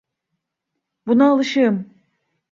[1.07, 1.93] Buna alışığım.